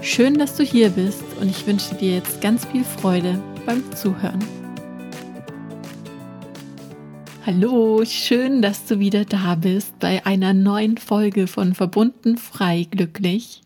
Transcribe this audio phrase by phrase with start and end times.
[0.00, 4.38] Schön, dass du hier bist und ich wünsche dir jetzt ganz viel Freude beim Zuhören.
[7.44, 13.62] Hallo, schön, dass du wieder da bist bei einer neuen Folge von Verbunden frei glücklich.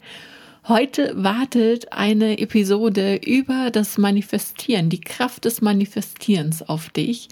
[0.66, 7.28] Heute wartet eine Episode über das Manifestieren, die Kraft des Manifestierens auf dich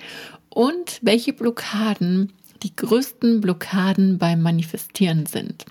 [0.51, 2.33] und welche Blockaden
[2.63, 5.65] die größten Blockaden beim Manifestieren sind.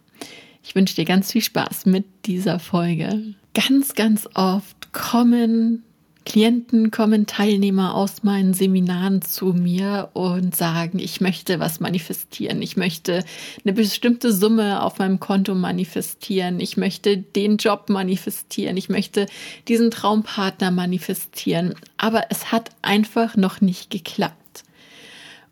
[0.69, 3.33] Ich wünsche dir ganz viel Spaß mit dieser Folge.
[3.55, 5.81] Ganz, ganz oft kommen
[6.25, 12.77] Klienten, kommen Teilnehmer aus meinen Seminaren zu mir und sagen, ich möchte was manifestieren, ich
[12.77, 13.25] möchte
[13.65, 19.25] eine bestimmte Summe auf meinem Konto manifestieren, ich möchte den Job manifestieren, ich möchte
[19.67, 24.65] diesen Traumpartner manifestieren, aber es hat einfach noch nicht geklappt.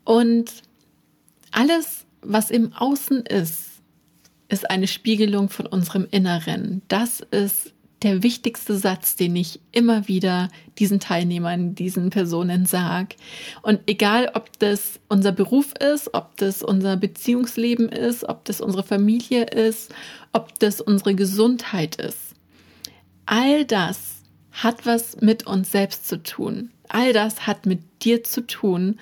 [0.04, 0.52] Und
[1.50, 3.77] alles, was im Außen ist,
[4.50, 6.81] ist eine Spiegelung von unserem Inneren.
[6.88, 13.16] Das ist der wichtigste Satz, den ich immer wieder diesen Teilnehmern, diesen Personen sage.
[13.64, 18.84] Und egal, ob das unser Beruf ist, ob das unser Beziehungsleben ist, ob das unsere
[18.84, 19.94] Familie ist,
[20.31, 22.36] ob das unsere Gesundheit ist,
[23.26, 24.17] all das
[24.52, 26.72] hat was mit uns selbst zu tun.
[26.89, 29.00] All das hat mit dir zu tun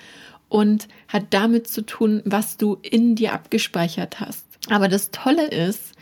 [0.48, 4.45] und hat damit zu tun, was du in dir abgespeichert hast.
[4.68, 5.92] Aber das Tolle ist,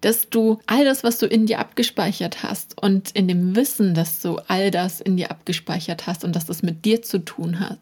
[0.00, 4.20] dass du all das, was du in dir abgespeichert hast und in dem Wissen, dass
[4.20, 7.78] du all das in dir abgespeichert hast und dass das mit dir zu tun hat,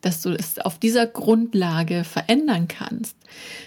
[0.00, 3.16] dass du es auf dieser Grundlage verändern kannst.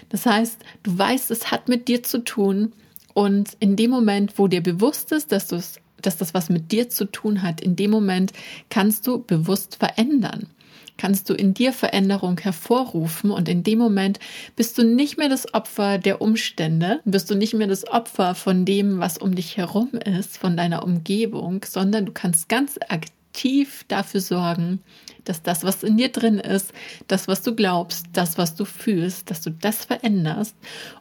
[0.08, 2.72] Das heißt, du weißt, es hat mit dir zu tun
[3.14, 6.70] und in dem Moment, wo dir bewusst ist, dass du es dass das was mit
[6.70, 8.34] dir zu tun hat, in dem Moment
[8.68, 10.48] kannst du bewusst verändern
[10.96, 14.18] kannst du in dir Veränderung hervorrufen und in dem Moment
[14.56, 18.64] bist du nicht mehr das Opfer der Umstände, bist du nicht mehr das Opfer von
[18.64, 24.20] dem, was um dich herum ist, von deiner Umgebung, sondern du kannst ganz aktiv dafür
[24.20, 24.80] sorgen,
[25.24, 26.72] dass das, was in dir drin ist,
[27.08, 30.54] das, was du glaubst, das, was du fühlst, dass du das veränderst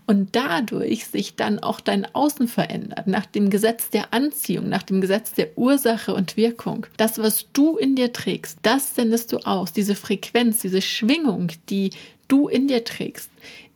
[0.05, 5.01] und dadurch sich dann auch dein Außen verändert, nach dem Gesetz der Anziehung, nach dem
[5.01, 6.87] Gesetz der Ursache und Wirkung.
[6.97, 11.91] Das, was du in dir trägst, das sendest du aus, diese Frequenz, diese Schwingung, die
[12.27, 13.29] du in dir trägst,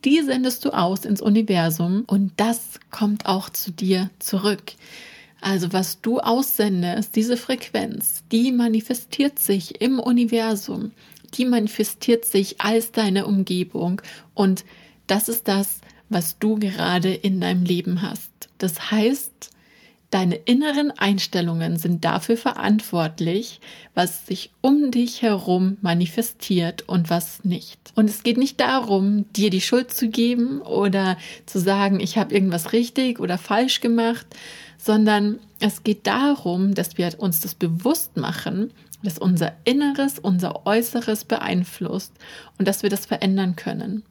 [0.04, 4.72] die sendest du aus ins Universum und das kommt auch zu dir zurück.
[5.40, 10.92] Also was du aussendest, diese Frequenz, die manifestiert sich im Universum,
[11.34, 14.02] die manifestiert sich als deine Umgebung
[14.34, 14.64] und
[15.06, 18.30] das ist das, was du gerade in deinem Leben hast.
[18.58, 19.50] Das heißt,
[20.10, 23.60] deine inneren Einstellungen sind dafür verantwortlich,
[23.94, 27.78] was sich um dich herum manifestiert und was nicht.
[27.94, 32.34] Und es geht nicht darum, dir die Schuld zu geben oder zu sagen, ich habe
[32.34, 34.26] irgendwas richtig oder falsch gemacht,
[34.78, 41.24] sondern es geht darum, dass wir uns das bewusst machen, dass unser Inneres unser Äußeres
[41.24, 42.12] beeinflusst
[42.58, 44.04] und dass wir das verändern können.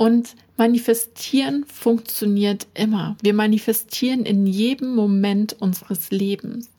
[0.00, 3.18] Und manifestieren funktioniert immer.
[3.20, 6.70] Wir manifestieren in jedem Moment unseres Lebens.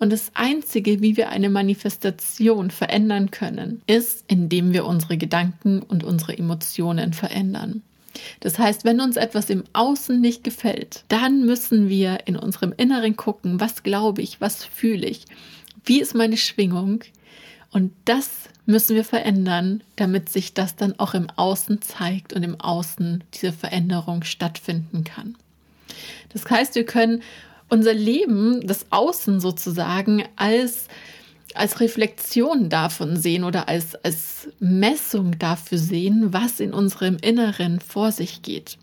[0.00, 6.02] Und das Einzige, wie wir eine Manifestation verändern können, ist, indem wir unsere Gedanken und
[6.02, 7.82] unsere Emotionen verändern.
[8.40, 13.14] Das heißt, wenn uns etwas im Außen nicht gefällt, dann müssen wir in unserem Inneren
[13.14, 15.26] gucken, was glaube ich, was fühle ich,
[15.84, 17.04] wie ist meine Schwingung.
[17.70, 18.30] Und das
[18.66, 23.52] müssen wir verändern, damit sich das dann auch im Außen zeigt und im Außen diese
[23.52, 25.36] Veränderung stattfinden kann.
[26.30, 27.22] Das heißt, wir können
[27.68, 30.88] unser Leben, das Außen sozusagen, als
[31.54, 38.12] als Reflexion davon sehen oder als, als Messung dafür sehen, was in unserem Inneren vor
[38.12, 38.78] sich geht.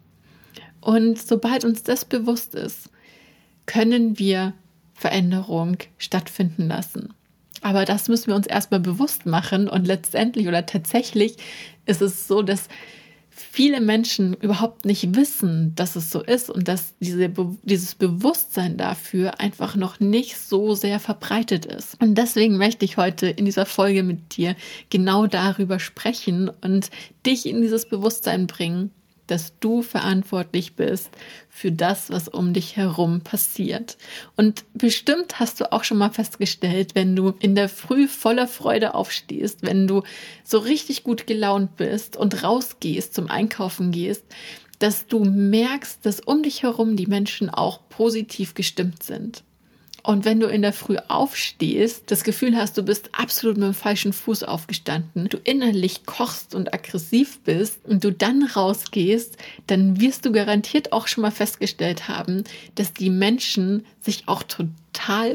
[0.81, 2.90] Und sobald uns das bewusst ist,
[3.66, 4.54] können wir
[4.94, 7.14] Veränderung stattfinden lassen.
[7.62, 11.38] Aber das müssen wir uns erstmal bewusst machen und letztendlich oder tatsächlich
[11.86, 12.68] ist es so, dass
[13.36, 17.30] viele Menschen überhaupt nicht wissen, dass es so ist und dass diese,
[17.63, 22.02] dieses Bewusstsein dafür einfach noch nicht so sehr verbreitet ist.
[22.02, 24.56] Und deswegen möchte ich heute in dieser Folge mit dir
[24.90, 26.90] genau darüber sprechen und
[27.25, 28.92] dich in dieses Bewusstsein bringen,
[29.27, 31.10] dass du verantwortlich bist
[31.50, 33.98] für das, was um dich herum passiert.
[34.36, 38.94] Und bestimmt hast du auch schon mal festgestellt, wenn du in der Früh voller Freude
[38.94, 40.04] aufstehst, wenn du
[40.44, 44.24] so richtig gut gelaunt bist und rausgehst, zum Einkaufen gehst,
[44.80, 49.44] dass du merkst, dass um dich herum die Menschen auch positiv gestimmt sind.
[50.06, 53.74] Und wenn du in der Früh aufstehst, das Gefühl hast, du bist absolut mit dem
[53.74, 60.25] falschen Fuß aufgestanden, du innerlich kochst und aggressiv bist und du dann rausgehst, dann wirst
[60.25, 62.44] du garantiert auch schon mal festgestellt haben,
[62.75, 64.69] dass die Menschen sich auch total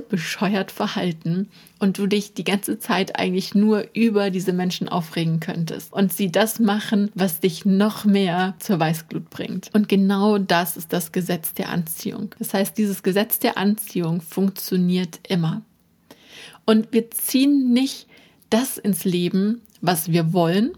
[0.08, 1.48] bescheuert verhalten
[1.78, 6.30] und du dich die ganze Zeit eigentlich nur über diese Menschen aufregen könntest und sie
[6.30, 9.70] das machen, was dich noch mehr zur Weißglut bringt.
[9.72, 12.34] Und genau das ist das Gesetz der Anziehung.
[12.38, 15.62] Das heißt, dieses Gesetz der Anziehung funktioniert immer.
[16.64, 18.06] Und wir ziehen nicht
[18.50, 20.72] das ins Leben, was wir wollen,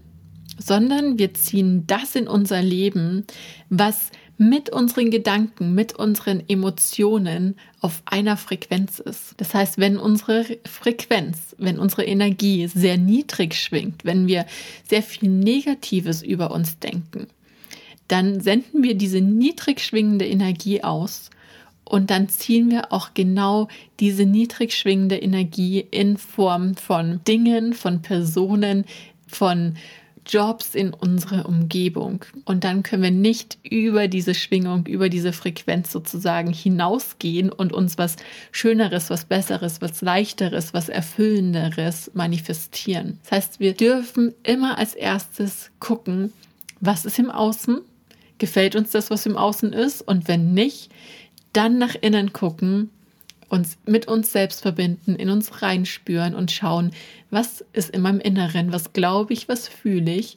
[0.57, 3.25] sondern wir ziehen das in unser Leben,
[3.69, 4.11] was
[4.49, 9.35] mit unseren Gedanken, mit unseren Emotionen auf einer Frequenz ist.
[9.37, 14.45] Das heißt, wenn unsere Frequenz, wenn unsere Energie sehr niedrig schwingt, wenn wir
[14.87, 17.27] sehr viel Negatives über uns denken,
[18.07, 21.29] dann senden wir diese niedrig schwingende Energie aus
[21.85, 23.67] und dann ziehen wir auch genau
[23.99, 28.85] diese niedrig schwingende Energie in Form von Dingen, von Personen,
[29.27, 29.75] von
[30.25, 32.25] Jobs in unsere Umgebung.
[32.45, 37.97] Und dann können wir nicht über diese Schwingung, über diese Frequenz sozusagen hinausgehen und uns
[37.97, 38.15] was
[38.51, 43.19] Schöneres, was Besseres, was Leichteres, was Erfüllenderes manifestieren.
[43.23, 46.33] Das heißt, wir dürfen immer als erstes gucken,
[46.79, 47.81] was ist im Außen?
[48.37, 50.01] Gefällt uns das, was im Außen ist?
[50.01, 50.91] Und wenn nicht,
[51.53, 52.89] dann nach innen gucken,
[53.49, 56.91] uns mit uns selbst verbinden, in uns reinspüren und schauen,
[57.29, 60.35] was ist in meinem Inneren, was glaube ich, was fühle ich,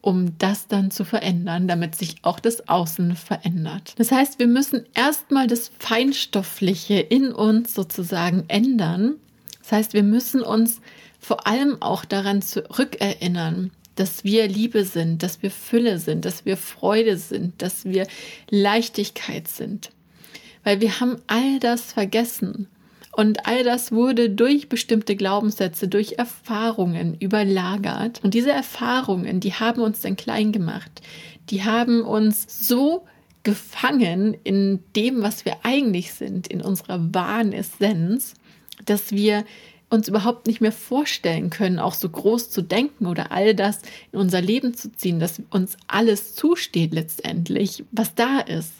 [0.00, 3.94] um das dann zu verändern, damit sich auch das Außen verändert.
[3.96, 9.16] Das heißt, wir müssen erstmal das Feinstoffliche in uns sozusagen ändern.
[9.60, 10.80] Das heißt, wir müssen uns
[11.18, 16.56] vor allem auch daran zurückerinnern, dass wir Liebe sind, dass wir Fülle sind, dass wir
[16.56, 18.06] Freude sind, dass wir
[18.48, 19.90] Leichtigkeit sind
[20.64, 22.68] weil wir haben all das vergessen.
[23.12, 28.22] Und all das wurde durch bestimmte Glaubenssätze, durch Erfahrungen überlagert.
[28.22, 31.02] Und diese Erfahrungen, die haben uns dann klein gemacht.
[31.50, 33.04] Die haben uns so
[33.42, 38.34] gefangen in dem, was wir eigentlich sind, in unserer wahren Essenz,
[38.84, 39.44] dass wir
[39.90, 43.80] uns überhaupt nicht mehr vorstellen können, auch so groß zu denken oder all das
[44.12, 48.74] in unser Leben zu ziehen, dass uns alles zusteht letztendlich, was da ist.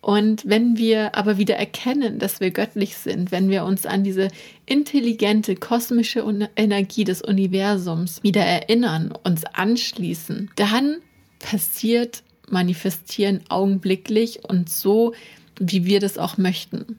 [0.00, 4.28] Und wenn wir aber wieder erkennen, dass wir göttlich sind, wenn wir uns an diese
[4.64, 6.24] intelligente kosmische
[6.56, 10.98] Energie des Universums wieder erinnern, uns anschließen, dann
[11.40, 15.12] passiert Manifestieren augenblicklich und so,
[15.58, 16.98] wie wir das auch möchten.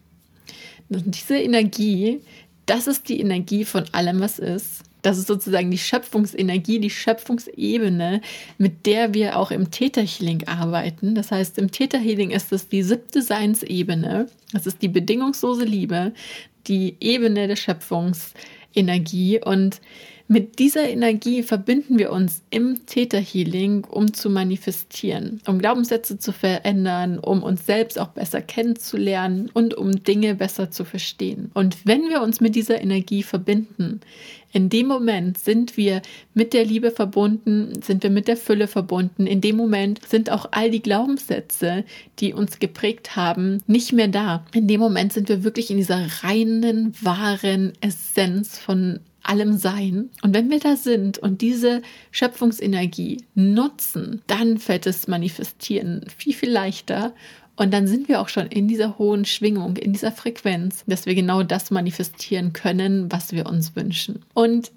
[0.89, 2.21] Und diese Energie,
[2.65, 4.83] das ist die Energie von allem, was ist.
[5.01, 8.21] Das ist sozusagen die Schöpfungsenergie, die Schöpfungsebene,
[8.57, 11.15] mit der wir auch im Täterhealing arbeiten.
[11.15, 14.27] Das heißt, im Täterhealing ist es die siebte Seinsebene.
[14.51, 16.13] Das ist die bedingungslose Liebe,
[16.67, 19.41] die Ebene der Schöpfungsenergie.
[19.43, 19.79] Und
[20.31, 27.17] mit dieser Energie verbinden wir uns im Täterhealing, um zu manifestieren, um Glaubenssätze zu verändern,
[27.17, 31.49] um uns selbst auch besser kennenzulernen und um Dinge besser zu verstehen.
[31.55, 34.01] Und wenn wir uns mit dieser Energie verbinden,
[34.51, 36.03] in dem Moment sind wir
[36.35, 39.25] mit der Liebe verbunden, sind wir mit der Fülle verbunden.
[39.25, 41.85] In dem Moment sind auch all die Glaubenssätze,
[42.19, 44.45] die uns geprägt haben, nicht mehr da.
[44.53, 50.09] In dem Moment sind wir wirklich in dieser reinen, wahren Essenz von allem Sein.
[50.23, 51.81] Und wenn wir da sind und diese
[52.11, 57.13] Schöpfungsenergie nutzen, dann fällt es manifestieren viel, viel leichter.
[57.55, 61.13] Und dann sind wir auch schon in dieser hohen Schwingung, in dieser Frequenz, dass wir
[61.13, 64.23] genau das manifestieren können, was wir uns wünschen.
[64.33, 64.71] Und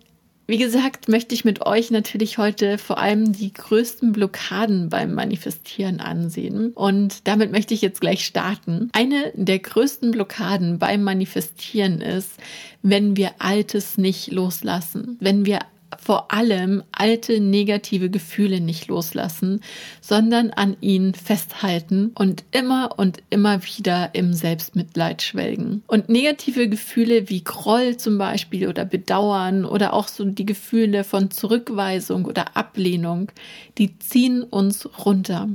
[0.53, 5.99] wie gesagt, möchte ich mit euch natürlich heute vor allem die größten Blockaden beim Manifestieren
[5.99, 6.73] ansehen.
[6.75, 8.91] Und damit möchte ich jetzt gleich starten.
[8.93, 12.33] Eine der größten Blockaden beim Manifestieren ist,
[12.83, 15.61] wenn wir Altes nicht loslassen, wenn wir
[16.01, 19.61] vor allem alte negative Gefühle nicht loslassen,
[20.01, 25.83] sondern an ihnen festhalten und immer und immer wieder im Selbstmitleid schwelgen.
[25.87, 31.31] Und negative Gefühle wie Groll zum Beispiel oder Bedauern oder auch so die Gefühle von
[31.31, 33.33] Zurückweisung oder Ablehnung,
[33.79, 35.49] die ziehen uns runter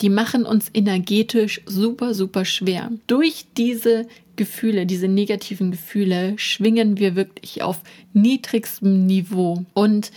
[0.00, 2.90] die machen uns energetisch super, super schwer.
[3.06, 4.06] Durch diese
[4.38, 7.82] Gefühle, diese negativen Gefühle, schwingen wir wirklich auf
[8.14, 9.66] niedrigstem Niveau.
[9.74, 10.10] Und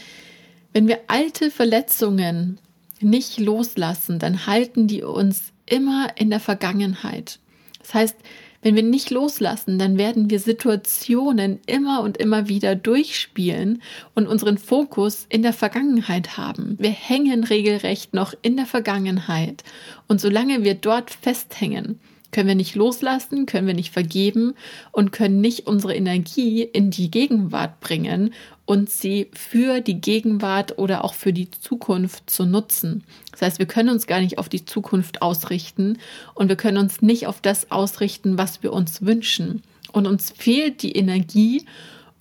[0.71, 2.57] wenn wir alte Verletzungen
[3.01, 7.39] nicht loslassen, dann halten die uns immer in der Vergangenheit.
[7.79, 8.15] Das heißt,
[8.61, 13.81] wenn wir nicht loslassen, dann werden wir Situationen immer und immer wieder durchspielen
[14.13, 16.77] und unseren Fokus in der Vergangenheit haben.
[16.79, 19.63] Wir hängen regelrecht noch in der Vergangenheit.
[20.07, 21.99] Und solange wir dort festhängen,
[22.31, 24.53] können wir nicht loslassen, können wir nicht vergeben
[24.91, 28.33] und können nicht unsere Energie in die Gegenwart bringen
[28.65, 33.03] und sie für die Gegenwart oder auch für die Zukunft zu nutzen.
[33.31, 35.97] Das heißt, wir können uns gar nicht auf die Zukunft ausrichten
[36.33, 39.61] und wir können uns nicht auf das ausrichten, was wir uns wünschen.
[39.91, 41.65] Und uns fehlt die Energie,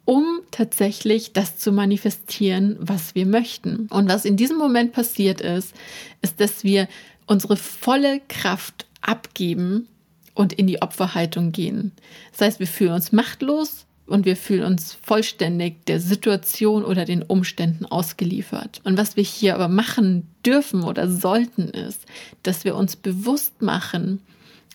[0.04, 3.86] um tatsächlich das zu manifestieren, was wir möchten.
[3.90, 5.72] Und was in diesem Moment passiert ist,
[6.20, 6.88] ist, dass wir
[7.26, 9.86] unsere volle Kraft abgeben
[10.40, 11.92] und in die Opferhaltung gehen.
[12.32, 17.22] Das heißt, wir fühlen uns machtlos und wir fühlen uns vollständig der Situation oder den
[17.22, 18.80] Umständen ausgeliefert.
[18.84, 22.06] Und was wir hier aber machen dürfen oder sollten ist,
[22.42, 24.22] dass wir uns bewusst machen,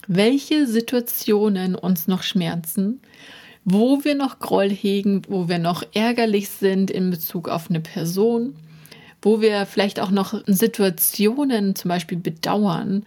[0.07, 3.01] welche Situationen uns noch schmerzen,
[3.63, 8.55] wo wir noch Groll hegen, wo wir noch ärgerlich sind in Bezug auf eine Person,
[9.23, 13.03] wo wir vielleicht auch noch Situationen zum Beispiel bedauern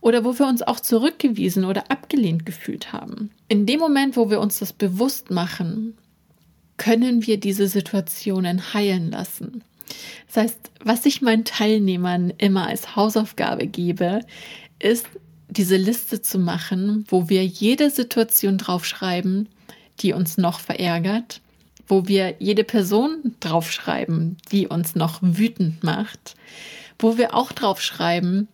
[0.00, 3.30] oder wo wir uns auch zurückgewiesen oder abgelehnt gefühlt haben.
[3.48, 5.96] In dem Moment, wo wir uns das bewusst machen,
[6.76, 9.62] können wir diese Situationen heilen lassen.
[10.26, 14.20] Das heißt, was ich meinen Teilnehmern immer als Hausaufgabe gebe,
[14.78, 15.06] ist
[15.48, 19.48] diese Liste zu machen, wo wir jede Situation draufschreiben,
[20.00, 21.40] die uns noch verärgert,
[21.86, 26.36] wo wir jede Person draufschreiben, die uns noch wütend macht,
[26.98, 28.48] wo wir auch draufschreiben,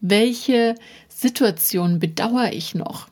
[0.00, 0.74] welche
[1.08, 3.08] Situation bedauere ich noch?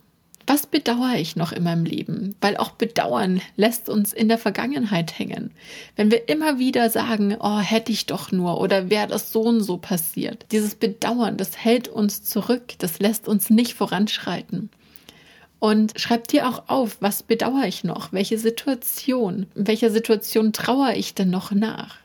[0.47, 2.35] Was bedauere ich noch in meinem Leben?
[2.41, 5.51] Weil auch Bedauern lässt uns in der Vergangenheit hängen.
[5.95, 9.61] Wenn wir immer wieder sagen, oh, hätte ich doch nur oder wäre das so und
[9.61, 10.47] so passiert.
[10.51, 14.71] Dieses Bedauern, das hält uns zurück, das lässt uns nicht voranschreiten.
[15.59, 18.15] Und schreib dir auch auf, was bedauere ich noch?
[18.15, 19.49] Welche Situation?
[19.55, 21.97] Welcher Situation trauere ich denn noch nach?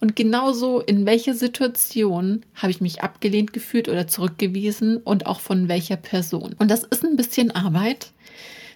[0.00, 5.68] Und genauso in welcher Situation habe ich mich abgelehnt gefühlt oder zurückgewiesen und auch von
[5.68, 6.54] welcher Person.
[6.58, 8.12] Und das ist ein bisschen Arbeit.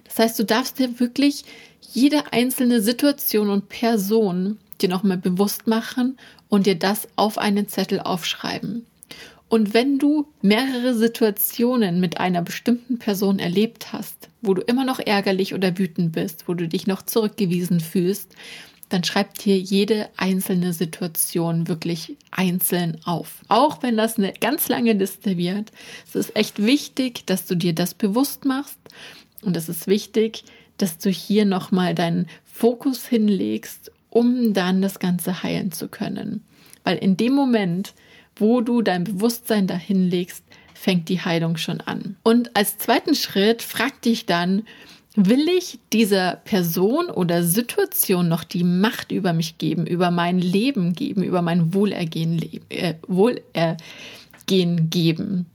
[0.05, 1.45] Das heißt, du darfst dir wirklich
[1.93, 8.01] jede einzelne Situation und Person dir nochmal bewusst machen und dir das auf einen Zettel
[8.01, 8.85] aufschreiben.
[9.49, 14.99] Und wenn du mehrere Situationen mit einer bestimmten Person erlebt hast, wo du immer noch
[14.99, 18.35] ärgerlich oder wütend bist, wo du dich noch zurückgewiesen fühlst,
[18.89, 23.41] dann schreib dir jede einzelne Situation wirklich einzeln auf.
[23.49, 25.73] Auch wenn das eine ganz lange Liste wird,
[26.07, 28.79] es ist echt wichtig, dass du dir das bewusst machst
[29.43, 30.45] und es ist wichtig,
[30.79, 36.45] dass du hier nochmal deinen Fokus hinlegst, um dann das Ganze heilen zu können.
[36.83, 37.95] Weil in dem Moment,
[38.37, 42.17] wo du dein Bewusstsein dahin legst, fängt die Heilung schon an.
[42.23, 44.65] Und als zweiten Schritt frag dich dann,
[45.17, 50.93] Will ich dieser Person oder Situation noch die Macht über mich geben, über mein Leben
[50.93, 55.47] geben, über mein Wohlergehen, äh, Wohlergehen geben?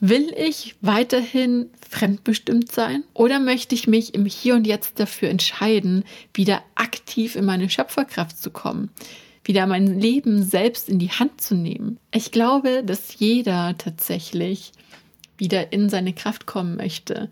[0.00, 6.04] Will ich weiterhin fremdbestimmt sein oder möchte ich mich im Hier und Jetzt dafür entscheiden,
[6.32, 8.90] wieder aktiv in meine Schöpferkraft zu kommen,
[9.44, 11.98] wieder mein Leben selbst in die Hand zu nehmen?
[12.10, 14.72] Ich glaube, dass jeder tatsächlich
[15.36, 17.28] wieder in seine Kraft kommen möchte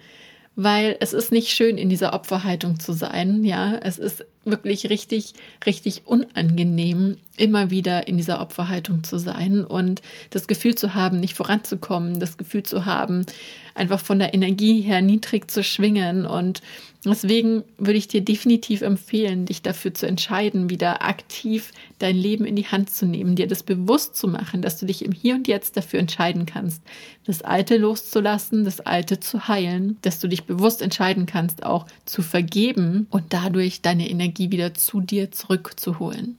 [0.56, 3.44] weil es ist nicht schön, in dieser Opferhaltung zu sein.
[3.44, 5.34] Ja, es ist wirklich richtig,
[5.66, 10.00] richtig unangenehm, immer wieder in dieser Opferhaltung zu sein und
[10.30, 13.26] das Gefühl zu haben, nicht voranzukommen, das Gefühl zu haben,
[13.74, 16.26] einfach von der Energie her niedrig zu schwingen.
[16.26, 16.62] Und
[17.04, 22.56] deswegen würde ich dir definitiv empfehlen, dich dafür zu entscheiden, wieder aktiv dein Leben in
[22.56, 25.46] die Hand zu nehmen, dir das bewusst zu machen, dass du dich im Hier und
[25.46, 26.82] Jetzt dafür entscheiden kannst,
[27.26, 32.22] das Alte loszulassen, das Alte zu heilen, dass du dich bewusst entscheiden kannst, auch zu
[32.22, 36.38] vergeben und dadurch deine Energie Energie wieder zu dir zurückzuholen.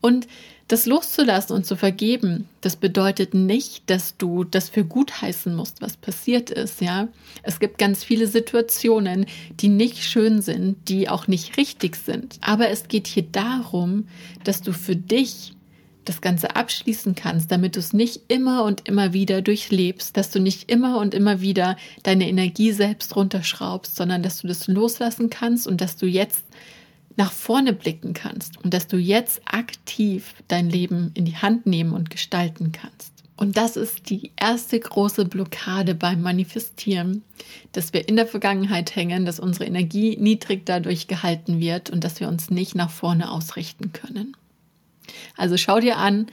[0.00, 0.26] Und
[0.66, 5.82] das loszulassen und zu vergeben, das bedeutet nicht, dass du das für gut heißen musst,
[5.82, 7.08] was passiert ist, ja.
[7.42, 9.26] Es gibt ganz viele Situationen,
[9.60, 12.38] die nicht schön sind, die auch nicht richtig sind.
[12.40, 14.08] Aber es geht hier darum,
[14.42, 15.52] dass du für dich
[16.04, 20.40] das Ganze abschließen kannst, damit du es nicht immer und immer wieder durchlebst, dass du
[20.40, 25.66] nicht immer und immer wieder deine Energie selbst runterschraubst, sondern dass du das loslassen kannst
[25.66, 26.44] und dass du jetzt
[27.16, 31.92] nach vorne blicken kannst und dass du jetzt aktiv dein Leben in die Hand nehmen
[31.92, 33.12] und gestalten kannst.
[33.36, 37.22] Und das ist die erste große Blockade beim Manifestieren,
[37.72, 42.20] dass wir in der Vergangenheit hängen, dass unsere Energie niedrig dadurch gehalten wird und dass
[42.20, 44.36] wir uns nicht nach vorne ausrichten können.
[45.36, 46.28] Also schau dir an,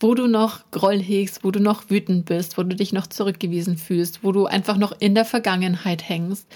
[0.00, 3.76] wo du noch Groll hegst, wo du noch wütend bist, wo du dich noch zurückgewiesen
[3.76, 6.46] fühlst, wo du einfach noch in der Vergangenheit hängst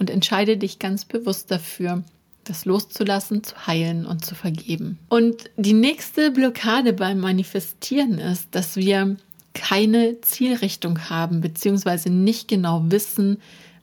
[0.00, 2.02] und entscheide dich ganz bewusst dafür,
[2.48, 4.98] das loszulassen, zu heilen und zu vergeben.
[5.08, 9.16] Und die nächste Blockade beim Manifestieren ist, dass wir
[9.54, 13.38] keine Zielrichtung haben, beziehungsweise nicht genau wissen,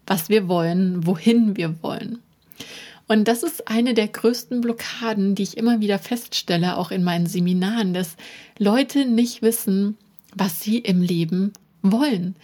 [0.07, 2.19] was wir wollen, wohin wir wollen.
[3.07, 7.27] Und das ist eine der größten Blockaden, die ich immer wieder feststelle, auch in meinen
[7.27, 8.15] Seminaren, dass
[8.57, 9.98] Leute nicht wissen,
[10.34, 12.36] was sie im Leben wollen.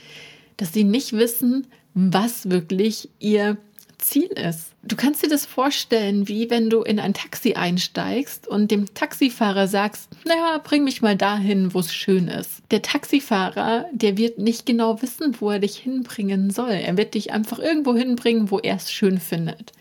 [0.57, 3.57] Dass sie nicht wissen, was wirklich ihr
[4.01, 4.73] Ziel ist.
[4.83, 9.67] Du kannst dir das vorstellen, wie wenn du in ein Taxi einsteigst und dem Taxifahrer
[9.67, 12.61] sagst, naja, bring mich mal dahin, wo es schön ist.
[12.71, 16.71] Der Taxifahrer, der wird nicht genau wissen, wo er dich hinbringen soll.
[16.71, 19.71] Er wird dich einfach irgendwo hinbringen, wo er es schön findet.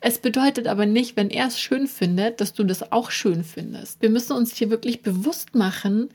[0.00, 4.00] Es bedeutet aber nicht, wenn er es schön findet, dass du das auch schön findest.
[4.00, 6.08] Wir müssen uns hier wirklich bewusst machen,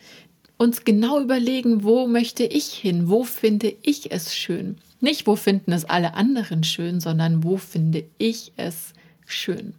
[0.57, 4.77] uns genau überlegen, wo möchte ich hin, wo finde ich es schön.
[5.05, 8.93] Nicht, wo finden es alle anderen schön, sondern wo finde ich es
[9.27, 9.75] schön.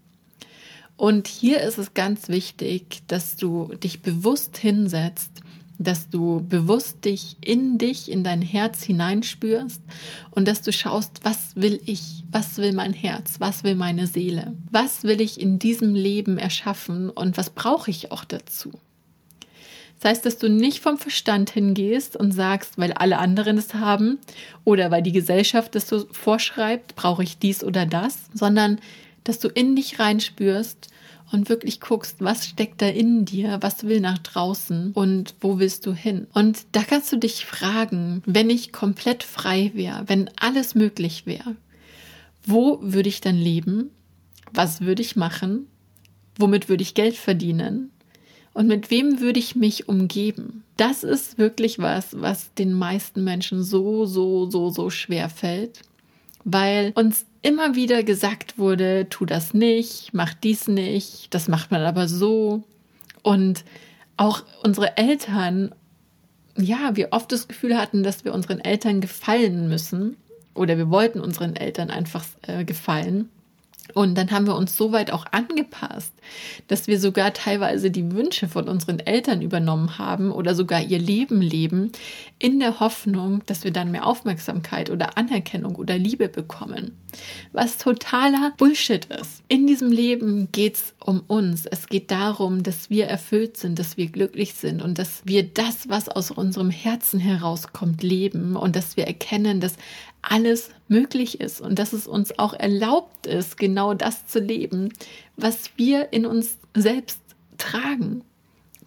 [0.97, 5.43] Und hier ist es ganz wichtig, dass du dich bewusst hinsetzt
[5.79, 9.83] dass du bewusst dich in dich, in dein Herz hineinspürst
[10.31, 14.55] und dass du schaust, was will ich, was will mein Herz, was will meine Seele,
[14.71, 18.73] was will ich in diesem Leben erschaffen und was brauche ich auch dazu.
[20.01, 24.19] Das heißt, dass du nicht vom Verstand hingehst und sagst, weil alle anderen es haben
[24.65, 28.79] oder weil die Gesellschaft es so vorschreibt, brauche ich dies oder das, sondern
[29.25, 30.89] dass du in dich reinspürst
[31.33, 35.87] und wirklich guckst, was steckt da in dir, was will nach draußen und wo willst
[35.87, 36.27] du hin.
[36.33, 41.57] Und da kannst du dich fragen, wenn ich komplett frei wäre, wenn alles möglich wäre,
[42.45, 43.91] wo würde ich dann leben?
[44.53, 45.67] Was würde ich machen?
[46.39, 47.91] Womit würde ich Geld verdienen?
[48.57, 50.65] Und mit wem würde ich mich umgeben?
[50.79, 55.83] Das ist wirklich was, was den meisten Menschen so, so, so, so schwer fällt,
[56.43, 61.83] weil uns immer wieder gesagt wurde, tu das nicht, mach dies nicht, das macht man
[61.83, 62.65] aber so.
[63.23, 63.63] Und
[64.17, 65.75] auch unsere Eltern,
[66.57, 70.17] ja, wir oft das Gefühl hatten, dass wir unseren Eltern gefallen müssen
[70.55, 73.29] oder wir wollten unseren Eltern einfach äh, gefallen.
[73.95, 76.13] Und dann haben wir uns so weit auch angepasst,
[76.69, 81.41] dass wir sogar teilweise die Wünsche von unseren Eltern übernommen haben oder sogar ihr Leben
[81.41, 81.93] leben,
[82.39, 86.93] in der Hoffnung, dass wir dann mehr Aufmerksamkeit oder Anerkennung oder Liebe bekommen.
[87.53, 89.43] Was totaler Bullshit ist.
[89.49, 91.65] In diesem Leben geht es um uns.
[91.67, 95.89] Es geht darum, dass wir erfüllt sind, dass wir glücklich sind und dass wir das,
[95.89, 99.77] was aus unserem Herzen herauskommt, leben und dass wir erkennen, dass
[100.31, 104.93] alles möglich ist und dass es uns auch erlaubt ist, genau das zu leben,
[105.37, 107.21] was wir in uns selbst
[107.59, 108.23] tragen.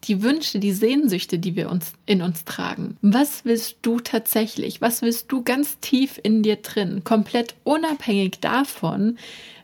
[0.06, 2.98] Die Wünsche, die Sehnsüchte, die wir uns in uns tragen.
[3.02, 4.80] Was willst du tatsächlich?
[4.80, 7.04] Was willst du ganz tief in dir drin?
[7.04, 9.18] Komplett unabhängig davon,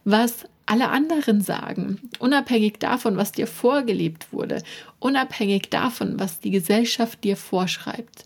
[0.04, 4.64] was alle anderen sagen, unabhängig davon, was dir vorgelebt wurde,
[5.00, 8.26] unabhängig davon, was die Gesellschaft dir vorschreibt.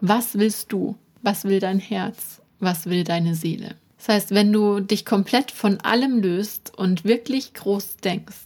[0.00, 0.96] Was willst du?
[1.22, 2.42] Was will dein Herz?
[2.60, 3.74] Was will deine Seele.
[3.98, 8.36] Das heißt, wenn du dich komplett von allem löst und wirklich groß denkst,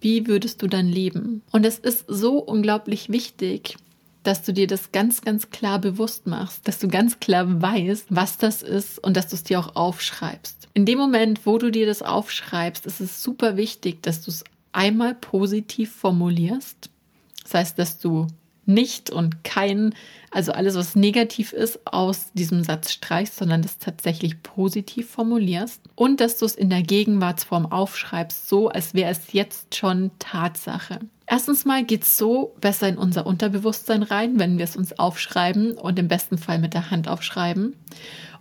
[0.00, 1.42] wie würdest du dann leben?
[1.50, 3.76] Und es ist so unglaublich wichtig,
[4.22, 8.38] dass du dir das ganz, ganz klar bewusst machst, dass du ganz klar weißt, was
[8.38, 10.68] das ist und dass du es dir auch aufschreibst.
[10.74, 14.44] In dem Moment, wo du dir das aufschreibst, ist es super wichtig, dass du es
[14.72, 16.90] einmal positiv formulierst.
[17.42, 18.26] Das heißt, dass du
[18.66, 19.94] nicht und kein,
[20.30, 26.20] also alles, was negativ ist, aus diesem Satz streichst, sondern das tatsächlich positiv formulierst und
[26.20, 31.00] dass du es in der Gegenwartsform aufschreibst, so als wäre es jetzt schon Tatsache.
[31.26, 35.72] Erstens mal geht es so besser in unser Unterbewusstsein rein, wenn wir es uns aufschreiben
[35.72, 37.74] und im besten Fall mit der Hand aufschreiben.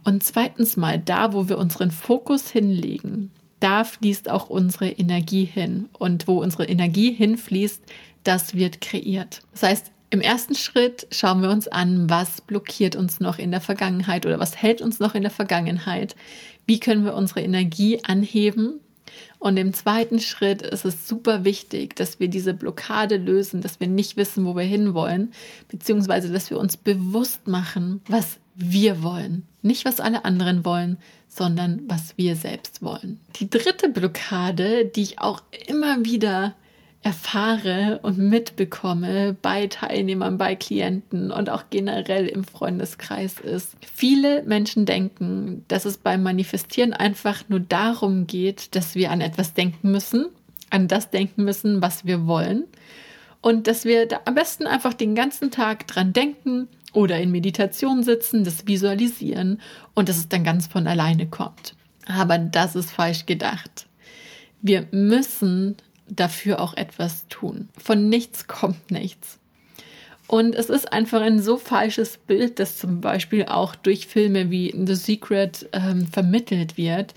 [0.04, 3.32] Und zweitens mal da, wo wir unseren Fokus hinlegen,
[3.62, 5.88] da fließt auch unsere Energie hin.
[5.98, 7.82] Und wo unsere Energie hinfließt,
[8.24, 9.42] das wird kreiert.
[9.52, 13.62] Das heißt, im ersten Schritt schauen wir uns an, was blockiert uns noch in der
[13.62, 16.16] Vergangenheit oder was hält uns noch in der Vergangenheit.
[16.68, 18.82] Wie können wir unsere Energie anheben?
[19.40, 23.88] Und im zweiten Schritt ist es super wichtig, dass wir diese Blockade lösen, dass wir
[23.88, 25.32] nicht wissen, wo wir hinwollen,
[25.70, 29.48] beziehungsweise dass wir uns bewusst machen, was wir wollen.
[29.62, 30.98] Nicht, was alle anderen wollen,
[31.28, 33.20] sondern was wir selbst wollen.
[33.38, 36.54] Die dritte Blockade, die ich auch immer wieder
[37.04, 43.76] erfahre und mitbekomme bei Teilnehmern, bei Klienten und auch generell im Freundeskreis ist.
[43.82, 49.56] Viele Menschen denken, dass es beim Manifestieren einfach nur darum geht, dass wir an etwas
[49.56, 50.28] denken müssen,
[50.70, 52.66] an das denken müssen, was wir wollen.
[53.42, 58.04] Und dass wir da am besten einfach den ganzen Tag dran denken oder in Meditation
[58.04, 59.60] sitzen, das visualisieren
[59.96, 61.74] und dass es dann ganz von alleine kommt.
[62.06, 63.88] Aber das ist falsch gedacht.
[64.62, 65.78] Wir müssen
[66.12, 67.70] dafür auch etwas tun.
[67.78, 69.40] Von nichts kommt nichts.
[70.28, 74.74] Und es ist einfach ein so falsches Bild, das zum Beispiel auch durch Filme wie
[74.74, 77.14] The Secret ähm, vermittelt wird,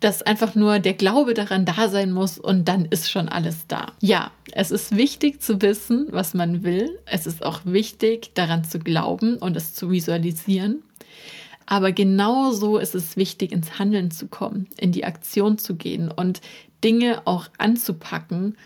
[0.00, 3.92] dass einfach nur der Glaube daran da sein muss und dann ist schon alles da.
[4.00, 6.98] Ja, es ist wichtig zu wissen, was man will.
[7.04, 10.82] Es ist auch wichtig, daran zu glauben und es zu visualisieren.
[11.66, 16.40] Aber genauso ist es wichtig, ins Handeln zu kommen, in die Aktion zu gehen und
[16.82, 18.56] Dinge auch anzupacken,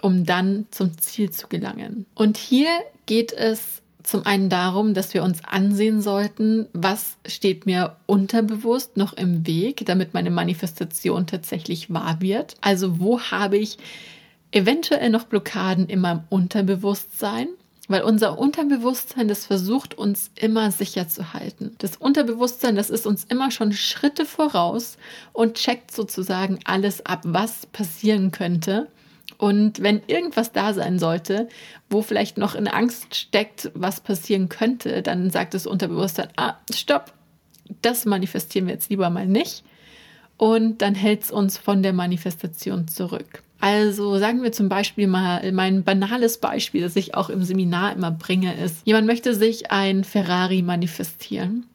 [0.00, 2.06] um dann zum Ziel zu gelangen.
[2.14, 2.68] Und hier
[3.06, 9.12] geht es zum einen darum, dass wir uns ansehen sollten, was steht mir unterbewusst noch
[9.12, 12.56] im Weg, damit meine Manifestation tatsächlich wahr wird.
[12.60, 13.78] Also wo habe ich
[14.50, 17.48] eventuell noch Blockaden in meinem Unterbewusstsein?
[17.92, 21.74] Weil unser Unterbewusstsein, das versucht uns immer sicher zu halten.
[21.78, 24.96] Das Unterbewusstsein, das ist uns immer schon Schritte voraus
[25.32, 28.88] und checkt sozusagen alles ab, was passieren könnte
[29.42, 31.48] und wenn irgendwas da sein sollte,
[31.90, 37.12] wo vielleicht noch in Angst steckt, was passieren könnte, dann sagt das Unterbewusstsein, ah, stopp,
[37.82, 39.64] das manifestieren wir jetzt lieber mal nicht.
[40.42, 43.44] Und dann hält es uns von der Manifestation zurück.
[43.60, 48.10] Also sagen wir zum Beispiel mal, mein banales Beispiel, das ich auch im Seminar immer
[48.10, 51.66] bringe, ist, jemand möchte sich ein Ferrari manifestieren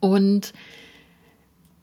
[0.00, 0.52] und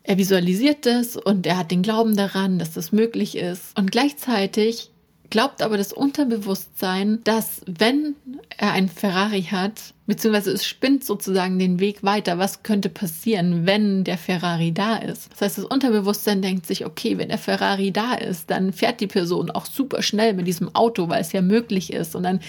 [0.03, 3.79] er visualisiert das und er hat den Glauben daran, dass das möglich ist.
[3.79, 4.90] Und gleichzeitig
[5.31, 8.15] glaubt aber das Unterbewusstsein, dass wenn
[8.57, 14.03] er ein Ferrari hat, beziehungsweise es spinnt sozusagen den Weg weiter, was könnte passieren, wenn
[14.03, 15.31] der Ferrari da ist.
[15.31, 19.07] Das heißt, das Unterbewusstsein denkt sich, okay, wenn der Ferrari da ist, dann fährt die
[19.07, 22.15] Person auch super schnell mit diesem Auto, weil es ja möglich ist.
[22.15, 22.41] Und dann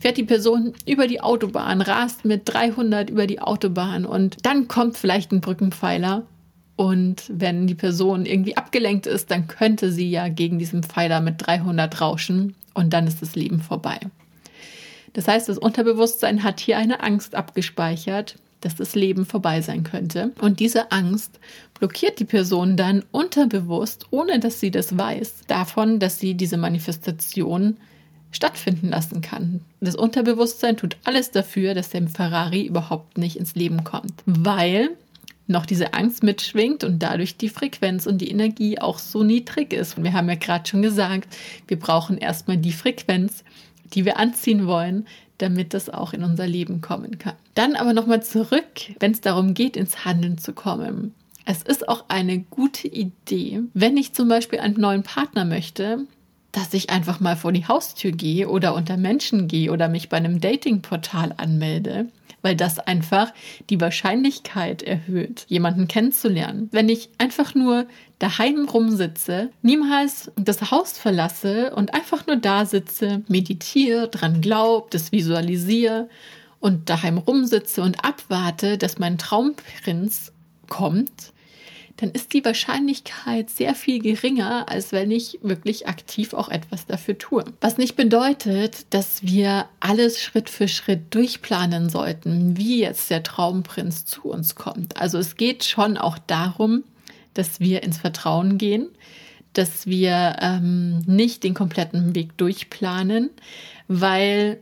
[0.00, 4.96] fährt die Person über die Autobahn, rast mit 300 über die Autobahn und dann kommt
[4.96, 6.26] vielleicht ein Brückenpfeiler
[6.76, 11.46] und wenn die Person irgendwie abgelenkt ist, dann könnte sie ja gegen diesen Pfeiler mit
[11.46, 14.00] 300 rauschen und dann ist das Leben vorbei.
[15.12, 20.32] Das heißt, das Unterbewusstsein hat hier eine Angst abgespeichert, dass das Leben vorbei sein könnte.
[20.40, 21.38] Und diese Angst
[21.78, 27.76] blockiert die Person dann unterbewusst, ohne dass sie das weiß, davon, dass sie diese Manifestation
[28.30, 29.60] stattfinden lassen kann.
[29.80, 34.90] Das Unterbewusstsein tut alles dafür, dass der Ferrari überhaupt nicht ins Leben kommt, weil
[35.46, 39.98] noch diese Angst mitschwingt und dadurch die Frequenz und die Energie auch so niedrig ist.
[39.98, 41.28] Und wir haben ja gerade schon gesagt,
[41.66, 43.44] wir brauchen erstmal die Frequenz,
[43.94, 45.06] die wir anziehen wollen,
[45.38, 47.34] damit das auch in unser Leben kommen kann.
[47.54, 51.14] Dann aber nochmal zurück, wenn es darum geht, ins Handeln zu kommen.
[51.44, 56.06] Es ist auch eine gute Idee, wenn ich zum Beispiel einen neuen Partner möchte,
[56.52, 60.18] dass ich einfach mal vor die Haustür gehe oder unter Menschen gehe oder mich bei
[60.18, 62.08] einem Datingportal anmelde
[62.42, 63.32] weil das einfach
[63.70, 66.68] die Wahrscheinlichkeit erhöht, jemanden kennenzulernen.
[66.72, 67.86] Wenn ich einfach nur
[68.18, 75.12] daheim rumsitze, niemals das Haus verlasse und einfach nur da sitze, meditiere, dran glaub, das
[75.12, 76.08] visualisiere
[76.60, 80.32] und daheim rumsitze und abwarte, dass mein Traumprinz
[80.68, 81.32] kommt,
[81.96, 87.18] dann ist die Wahrscheinlichkeit sehr viel geringer, als wenn ich wirklich aktiv auch etwas dafür
[87.18, 87.44] tue.
[87.60, 94.04] Was nicht bedeutet, dass wir alles Schritt für Schritt durchplanen sollten, wie jetzt der Traumprinz
[94.04, 94.96] zu uns kommt.
[94.96, 96.84] Also es geht schon auch darum,
[97.34, 98.88] dass wir ins Vertrauen gehen,
[99.52, 103.30] dass wir ähm, nicht den kompletten Weg durchplanen,
[103.88, 104.58] weil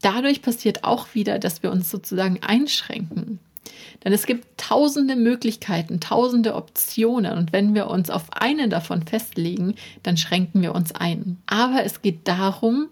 [0.00, 3.21] dadurch passiert auch wieder, dass wir uns sozusagen einschränken.
[4.04, 9.74] Denn es gibt tausende Möglichkeiten, tausende Optionen und wenn wir uns auf eine davon festlegen,
[10.02, 11.38] dann schränken wir uns ein.
[11.46, 12.88] Aber es geht darum,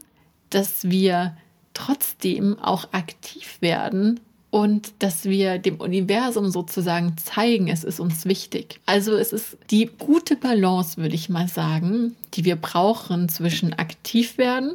[0.51, 1.37] dass wir
[1.75, 4.21] trotzdem auch aktiv werden
[4.51, 8.81] und dass wir dem Universum sozusagen zeigen, es ist uns wichtig.
[8.85, 14.39] Also es ist die gute Balance, würde ich mal sagen, die wir brauchen zwischen aktiv
[14.39, 14.73] werden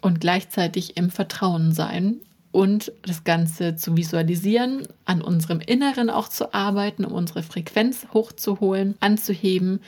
[0.00, 2.20] und gleichzeitig im Vertrauen sein
[2.52, 8.94] und das Ganze zu visualisieren, an unserem Inneren auch zu arbeiten, um unsere Frequenz hochzuholen,
[9.00, 9.80] anzuheben,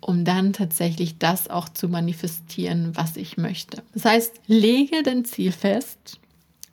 [0.00, 3.82] um dann tatsächlich das auch zu manifestieren, was ich möchte.
[3.94, 6.18] Das heißt, lege dein Ziel fest,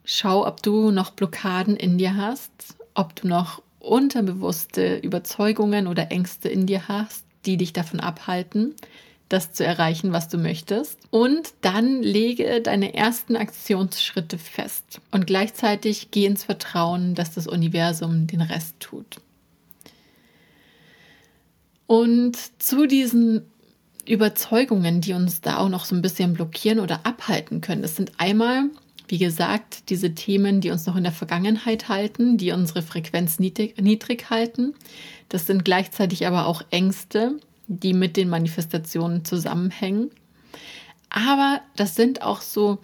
[0.04, 6.50] schau, ob du noch Blockaden in dir hast, ob du noch unterbewusste Überzeugungen oder Ängste
[6.50, 8.74] in dir hast, die dich davon abhalten,
[9.30, 11.00] das zu erreichen, was du möchtest.
[11.10, 18.28] Und dann lege deine ersten Aktionsschritte fest und gleichzeitig geh ins Vertrauen, dass das Universum
[18.28, 19.22] den Rest tut.
[21.88, 23.44] Und zu diesen
[24.08, 27.82] Überzeugungen, die uns da auch noch so ein bisschen blockieren oder abhalten können.
[27.82, 28.66] Das sind einmal,
[29.08, 33.80] wie gesagt, diese Themen, die uns noch in der Vergangenheit halten, die unsere Frequenz niedrig,
[33.82, 34.76] niedrig halten.
[35.30, 40.12] Das sind gleichzeitig aber auch Ängste, die mit den Manifestationen zusammenhängen.
[41.10, 42.80] Aber das sind auch so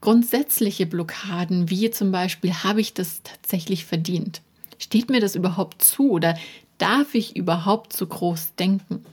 [0.00, 4.42] grundsätzliche Blockaden, wie zum Beispiel, habe ich das tatsächlich verdient?
[4.78, 6.36] Steht mir das überhaupt zu oder
[6.78, 9.04] darf ich überhaupt zu groß denken?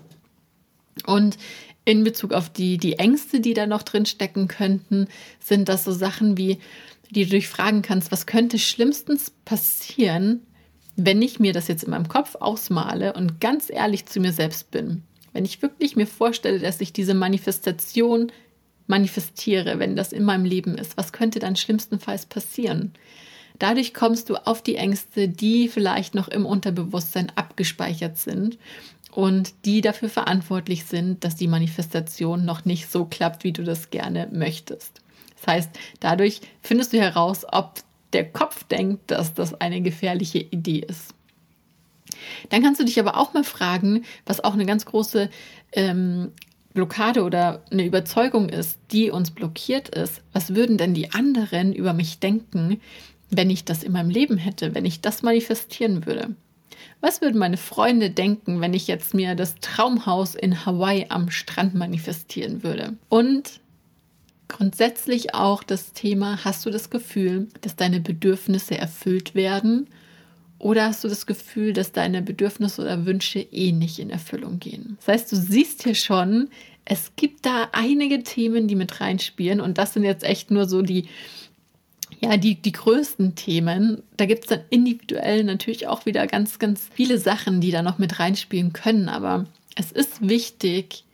[1.06, 1.38] Und
[1.86, 5.08] in Bezug auf die, die Ängste, die da noch drin stecken könnten,
[5.39, 6.60] sind das so Sachen wie,
[7.10, 10.41] die du dich fragen kannst, was könnte schlimmstens passieren,
[11.05, 14.71] wenn ich mir das jetzt in meinem Kopf ausmale und ganz ehrlich zu mir selbst
[14.71, 15.03] bin.
[15.33, 18.31] Wenn ich wirklich mir vorstelle, dass ich diese Manifestation
[18.88, 22.93] manifestiere, wenn das in meinem Leben ist, was könnte dann schlimmstenfalls passieren?
[23.59, 28.57] Dadurch kommst du auf die Ängste, die vielleicht noch im Unterbewusstsein abgespeichert sind
[29.12, 33.89] und die dafür verantwortlich sind, dass die Manifestation noch nicht so klappt, wie du das
[33.89, 35.01] gerne möchtest.
[35.38, 37.81] Das heißt, dadurch findest du heraus, ob
[38.13, 41.13] der Kopf denkt, dass das eine gefährliche Idee ist.
[42.50, 45.30] Dann kannst du dich aber auch mal fragen, was auch eine ganz große
[45.74, 46.32] ähm,
[46.74, 50.22] Blockade oder eine Überzeugung ist, die uns blockiert ist.
[50.34, 52.80] Was würden denn die anderen über mich denken,
[53.30, 56.36] wenn ich das in meinem Leben hätte, wenn ich das manifestieren würde?
[57.02, 61.74] Was würden meine Freunde denken, wenn ich jetzt mir das Traumhaus in Hawaii am Strand
[61.74, 62.98] manifestieren würde?
[63.08, 63.62] Und
[64.49, 69.88] grundsätzlich auch das Thema, hast du das Gefühl, dass deine Bedürfnisse erfüllt werden?
[70.57, 74.97] Oder hast du das Gefühl, dass deine Bedürfnisse oder Wünsche eh nicht in Erfüllung gehen?
[74.99, 76.49] Das heißt, du siehst hier schon,
[76.83, 79.62] es gibt da einige Themen, die mit reinspielen.
[79.62, 81.05] Und das sind jetzt echt nur so die,
[82.19, 84.03] ja, die, die größten Themen.
[84.17, 87.97] Da gibt es dann individuell natürlich auch wieder ganz, ganz viele Sachen, die da noch
[87.97, 89.07] mit reinspielen können.
[89.07, 91.05] Aber es ist wichtig,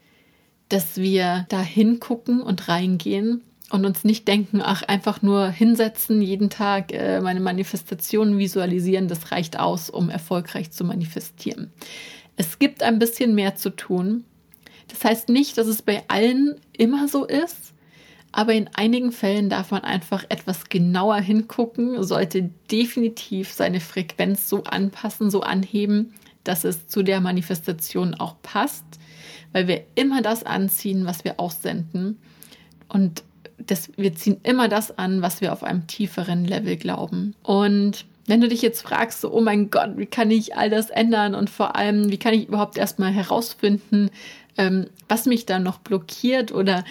[0.70, 6.50] dass wir da hingucken und reingehen und uns nicht denken, ach, einfach nur hinsetzen, jeden
[6.50, 11.72] Tag äh, meine Manifestationen visualisieren, das reicht aus, um erfolgreich zu manifestieren.
[12.36, 14.26] Es gibt ein bisschen mehr zu tun.
[14.88, 17.74] Das heißt nicht, dass es bei allen immer so ist,
[18.32, 24.64] aber in einigen Fällen darf man einfach etwas genauer hingucken, sollte definitiv seine Frequenz so
[24.66, 28.84] anpassen, so anheben, dass es zu der Manifestation auch passt,
[29.56, 32.20] weil wir immer das anziehen, was wir aussenden.
[32.90, 33.24] Und
[33.58, 37.36] das, wir ziehen immer das an, was wir auf einem tieferen Level glauben.
[37.42, 40.90] Und wenn du dich jetzt fragst, so, oh mein Gott, wie kann ich all das
[40.90, 44.10] ändern und vor allem, wie kann ich überhaupt erstmal herausfinden,
[44.58, 46.84] ähm, was mich da noch blockiert oder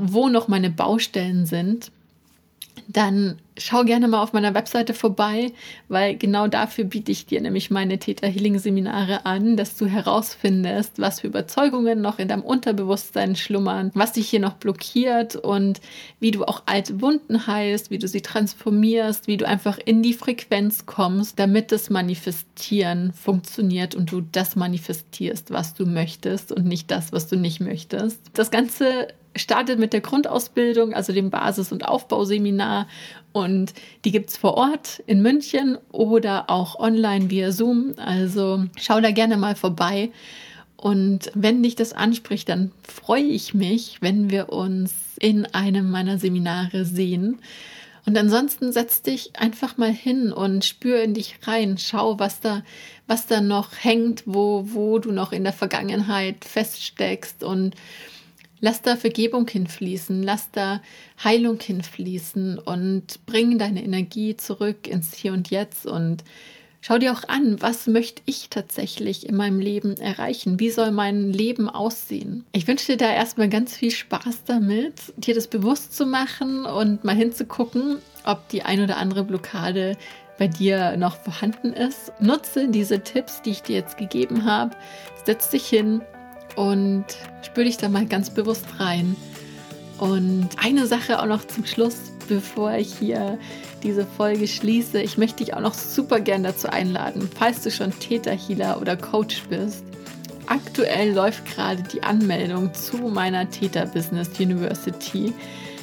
[0.00, 1.92] wo noch meine Baustellen sind,
[2.88, 5.52] dann schau gerne mal auf meiner Webseite vorbei,
[5.88, 10.98] weil genau dafür biete ich dir nämlich meine Theta Healing Seminare an, dass du herausfindest,
[10.98, 15.80] was für Überzeugungen noch in deinem Unterbewusstsein schlummern, was dich hier noch blockiert und
[16.20, 20.14] wie du auch alte Wunden heilst, wie du sie transformierst, wie du einfach in die
[20.14, 26.90] Frequenz kommst, damit das Manifestieren funktioniert und du das manifestierst, was du möchtest und nicht
[26.90, 28.20] das, was du nicht möchtest.
[28.34, 32.88] Das Ganze startet mit der Grundausbildung, also dem Basis- und Aufbauseminar.
[33.32, 33.72] Und
[34.04, 37.92] die gibt es vor Ort in München oder auch online via Zoom.
[37.96, 40.10] Also schau da gerne mal vorbei.
[40.76, 46.18] Und wenn dich das anspricht, dann freue ich mich, wenn wir uns in einem meiner
[46.18, 47.38] Seminare sehen.
[48.06, 51.76] Und ansonsten setz dich einfach mal hin und spür in dich rein.
[51.76, 52.62] Schau, was da,
[53.08, 57.74] was da noch hängt, wo, wo du noch in der Vergangenheit feststeckst und
[58.60, 60.80] Lass da Vergebung hinfließen, lass da
[61.22, 66.24] Heilung hinfließen und bring deine Energie zurück ins Hier und Jetzt und
[66.80, 70.58] schau dir auch an, was möchte ich tatsächlich in meinem Leben erreichen?
[70.58, 72.44] Wie soll mein Leben aussehen?
[72.52, 77.04] Ich wünsche dir da erstmal ganz viel Spaß damit, dir das bewusst zu machen und
[77.04, 79.98] mal hinzugucken, ob die ein oder andere Blockade
[80.38, 82.12] bei dir noch vorhanden ist.
[82.20, 84.76] Nutze diese Tipps, die ich dir jetzt gegeben habe.
[85.24, 86.02] Setz dich hin,
[86.56, 87.04] und
[87.42, 89.14] spür dich da mal ganz bewusst rein.
[89.98, 91.96] Und eine Sache auch noch zum Schluss,
[92.28, 93.38] bevor ich hier
[93.82, 95.00] diese Folge schließe.
[95.00, 99.44] Ich möchte dich auch noch super gern dazu einladen, falls du schon Täterhealer oder Coach
[99.48, 99.84] bist.
[100.46, 105.32] Aktuell läuft gerade die Anmeldung zu meiner Täter Business University,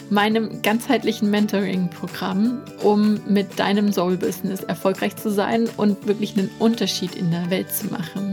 [0.09, 7.31] meinem ganzheitlichen Mentoring-Programm, um mit deinem Soul-Business erfolgreich zu sein und wirklich einen Unterschied in
[7.31, 8.32] der Welt zu machen.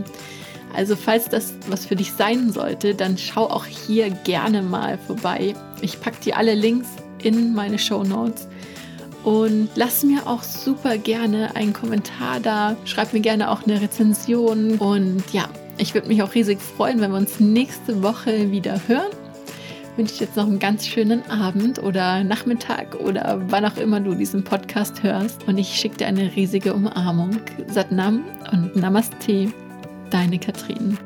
[0.75, 5.55] Also falls das was für dich sein sollte, dann schau auch hier gerne mal vorbei.
[5.81, 6.89] Ich packe dir alle Links
[7.23, 8.49] in meine Show Notes.
[9.23, 12.77] Und lass mir auch super gerne einen Kommentar da.
[12.87, 14.79] Schreib mir gerne auch eine Rezension.
[14.79, 15.49] Und ja,
[15.81, 19.09] Ich würde mich auch riesig freuen, wenn wir uns nächste Woche wieder hören.
[19.93, 23.99] Ich wünsche dir jetzt noch einen ganz schönen Abend oder Nachmittag oder wann auch immer
[23.99, 25.49] du diesen Podcast hörst.
[25.49, 27.31] Und ich schicke dir eine riesige Umarmung.
[27.67, 29.51] Satnam und Namaste,
[30.11, 30.99] deine Katrin.